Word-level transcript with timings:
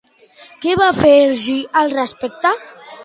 Què 0.63 0.71
va 0.79 0.87
fer 1.01 1.11
Ergí 1.27 1.59
al 1.83 1.93
respecte? 2.01 2.55